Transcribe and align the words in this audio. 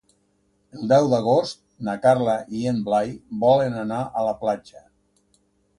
El 0.77 0.87
deu 0.91 1.09
d'agost 1.11 1.61
na 1.89 1.95
Carla 2.07 2.39
i 2.61 2.65
en 2.73 2.81
Blai 2.89 3.15
volen 3.47 3.79
anar 3.87 4.05
a 4.23 4.29
la 4.31 4.37
platja. 4.45 4.85